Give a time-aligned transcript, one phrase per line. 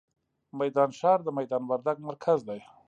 [0.59, 2.59] میدان ښار، د میدان وردګ مرکز دی.